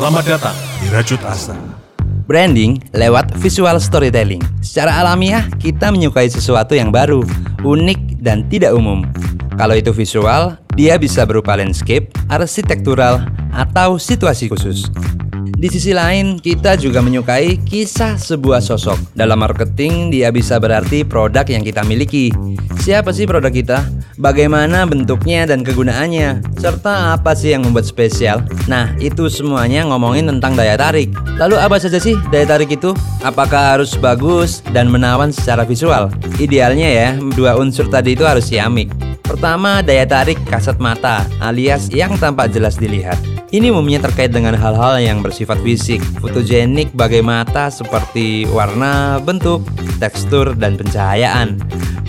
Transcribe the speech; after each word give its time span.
Selamat 0.00 0.24
datang 0.24 0.56
di 0.80 0.88
Rajut 0.88 1.20
Asa. 1.28 1.52
Branding 2.24 2.80
lewat 2.96 3.36
visual 3.36 3.76
storytelling. 3.76 4.40
Secara 4.64 4.96
alamiah, 4.96 5.44
kita 5.60 5.92
menyukai 5.92 6.24
sesuatu 6.24 6.72
yang 6.72 6.88
baru, 6.88 7.20
unik, 7.60 8.16
dan 8.16 8.48
tidak 8.48 8.72
umum. 8.72 9.04
Kalau 9.60 9.76
itu 9.76 9.92
visual, 9.92 10.56
dia 10.72 10.96
bisa 10.96 11.28
berupa 11.28 11.52
landscape, 11.52 12.08
arsitektural, 12.32 13.28
atau 13.52 14.00
situasi 14.00 14.48
khusus. 14.48 14.88
Di 15.60 15.68
sisi 15.68 15.92
lain, 15.92 16.40
kita 16.40 16.80
juga 16.80 17.04
menyukai 17.04 17.60
kisah 17.60 18.16
sebuah 18.16 18.64
sosok. 18.64 19.12
Dalam 19.12 19.36
marketing, 19.36 20.08
dia 20.08 20.32
bisa 20.32 20.56
berarti 20.56 21.04
produk 21.04 21.44
yang 21.44 21.60
kita 21.60 21.84
miliki. 21.84 22.32
Siapa 22.80 23.12
sih 23.12 23.28
produk 23.28 23.52
kita? 23.52 23.84
Bagaimana 24.20 24.84
bentuknya 24.84 25.48
dan 25.48 25.64
kegunaannya? 25.64 26.44
Serta 26.60 27.16
apa 27.16 27.32
sih 27.32 27.56
yang 27.56 27.64
membuat 27.64 27.88
spesial? 27.88 28.44
Nah, 28.68 28.92
itu 29.00 29.32
semuanya 29.32 29.88
ngomongin 29.88 30.28
tentang 30.28 30.60
daya 30.60 30.76
tarik. 30.76 31.08
Lalu 31.40 31.56
apa 31.56 31.80
saja 31.80 31.96
sih 31.96 32.20
daya 32.28 32.44
tarik 32.44 32.68
itu? 32.68 32.92
Apakah 33.24 33.80
harus 33.80 33.96
bagus 33.96 34.60
dan 34.76 34.92
menawan 34.92 35.32
secara 35.32 35.64
visual? 35.64 36.12
Idealnya 36.36 36.84
ya, 36.92 37.08
dua 37.32 37.56
unsur 37.56 37.88
tadi 37.88 38.12
itu 38.12 38.28
harus 38.28 38.44
siamik. 38.44 38.92
Pertama, 39.24 39.80
daya 39.80 40.04
tarik 40.04 40.36
kasat 40.44 40.76
mata 40.76 41.24
alias 41.40 41.88
yang 41.88 42.12
tampak 42.20 42.52
jelas 42.52 42.76
dilihat. 42.76 43.16
Ini 43.48 43.72
umumnya 43.72 44.04
terkait 44.04 44.36
dengan 44.36 44.52
hal-hal 44.52 45.00
yang 45.00 45.24
bersifat 45.24 45.56
fisik, 45.64 46.04
fotogenik 46.20 46.92
bagai 46.92 47.24
mata 47.24 47.72
seperti 47.72 48.44
warna, 48.52 49.16
bentuk, 49.16 49.64
tekstur, 49.96 50.52
dan 50.60 50.76
pencahayaan. 50.76 51.56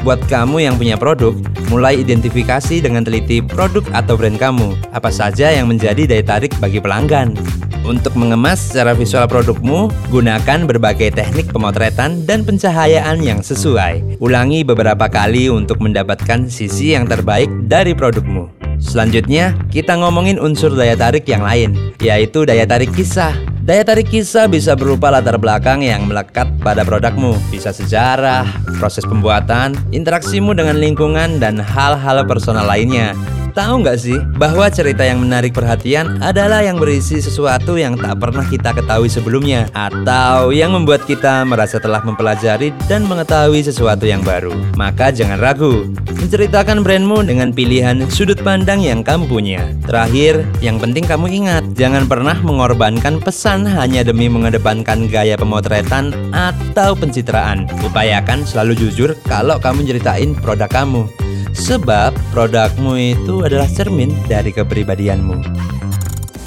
Buat 0.02 0.26
kamu 0.26 0.66
yang 0.66 0.82
punya 0.82 0.98
produk, 0.98 1.38
mulai 1.70 2.02
identifikasi 2.02 2.82
dengan 2.82 3.06
teliti 3.06 3.38
produk 3.38 3.86
atau 3.94 4.18
brand 4.18 4.34
kamu. 4.34 4.74
Apa 4.98 5.14
saja 5.14 5.54
yang 5.54 5.70
menjadi 5.70 6.10
daya 6.10 6.26
tarik 6.26 6.58
bagi 6.58 6.82
pelanggan. 6.82 7.38
Untuk 7.86 8.18
mengemas 8.18 8.58
secara 8.58 8.98
visual 8.98 9.30
produkmu, 9.30 9.94
gunakan 10.10 10.66
berbagai 10.66 11.14
teknik 11.14 11.54
pemotretan 11.54 12.26
dan 12.26 12.42
pencahayaan 12.42 13.22
yang 13.22 13.46
sesuai. 13.46 14.18
Ulangi 14.18 14.66
beberapa 14.66 15.06
kali 15.06 15.54
untuk 15.54 15.78
mendapatkan 15.78 16.50
sisi 16.50 16.98
yang 16.98 17.06
terbaik 17.06 17.50
dari 17.70 17.94
produkmu. 17.94 18.50
Selanjutnya, 18.82 19.54
kita 19.70 20.02
ngomongin 20.02 20.42
unsur 20.42 20.74
daya 20.74 20.98
tarik 20.98 21.30
yang 21.30 21.46
lain, 21.46 21.94
yaitu 22.02 22.42
daya 22.42 22.66
tarik 22.66 22.90
kisah. 22.90 23.51
Daya 23.72 23.88
tarik 23.88 24.12
kisah 24.12 24.52
bisa 24.52 24.76
berupa 24.76 25.08
latar 25.08 25.40
belakang 25.40 25.80
yang 25.80 26.04
melekat 26.04 26.44
pada 26.60 26.84
produkmu, 26.84 27.40
bisa 27.48 27.72
sejarah, 27.72 28.44
proses 28.84 29.08
pembuatan, 29.08 29.80
interaksimu 29.96 30.52
dengan 30.52 30.76
lingkungan, 30.76 31.40
dan 31.40 31.56
hal-hal 31.56 32.28
personal 32.28 32.68
lainnya. 32.68 33.16
Tahu 33.52 33.84
nggak 33.84 34.00
sih 34.00 34.16
bahwa 34.40 34.72
cerita 34.72 35.04
yang 35.04 35.20
menarik 35.20 35.52
perhatian 35.52 36.24
adalah 36.24 36.64
yang 36.64 36.80
berisi 36.80 37.20
sesuatu 37.20 37.76
yang 37.76 38.00
tak 38.00 38.24
pernah 38.24 38.48
kita 38.48 38.72
ketahui 38.72 39.12
sebelumnya 39.12 39.68
atau 39.76 40.56
yang 40.56 40.72
membuat 40.72 41.04
kita 41.04 41.44
merasa 41.44 41.76
telah 41.76 42.00
mempelajari 42.00 42.72
dan 42.88 43.04
mengetahui 43.04 43.60
sesuatu 43.60 44.08
yang 44.08 44.24
baru. 44.24 44.56
Maka 44.80 45.12
jangan 45.12 45.44
ragu, 45.44 45.84
menceritakan 46.16 46.80
brandmu 46.80 47.28
dengan 47.28 47.52
pilihan 47.52 48.08
sudut 48.08 48.40
pandang 48.40 48.80
yang 48.80 49.04
kamu 49.04 49.28
punya. 49.28 49.68
Terakhir, 49.84 50.48
yang 50.64 50.80
penting 50.80 51.04
kamu 51.04 51.28
ingat, 51.44 51.64
jangan 51.76 52.08
pernah 52.08 52.40
mengorbankan 52.40 53.20
pesan 53.20 53.68
hanya 53.68 54.08
demi 54.08 54.32
mengedepankan 54.32 55.12
gaya 55.12 55.36
pemotretan 55.36 56.16
atau 56.32 56.96
pencitraan. 56.96 57.68
Upayakan 57.84 58.48
selalu 58.48 58.80
jujur 58.80 59.12
kalau 59.28 59.60
kamu 59.60 59.84
ceritain 59.84 60.32
produk 60.40 60.72
kamu. 60.72 61.04
Sebab 61.52 62.16
produkmu 62.32 62.96
itu 62.96 63.44
adalah 63.44 63.68
cermin 63.68 64.12
dari 64.28 64.56
kepribadianmu. 64.56 65.44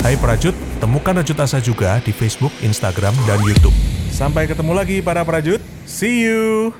Hai 0.05 0.21
Prajut, 0.21 0.53
temukan 0.81 1.17
Rajut 1.17 1.39
Asa 1.41 1.65
juga 1.65 1.97
di 2.05 2.13
Facebook, 2.13 2.53
Instagram, 2.61 3.17
dan 3.25 3.41
YouTube. 3.41 3.73
Sampai 4.13 4.45
ketemu 4.45 4.73
lagi 4.77 5.01
para 5.01 5.25
Prajut. 5.25 5.61
See 5.89 6.29
you! 6.29 6.73